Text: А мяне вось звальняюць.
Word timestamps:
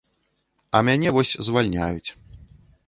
А 0.79 0.81
мяне 0.87 1.13
вось 1.19 1.37
звальняюць. 1.49 2.09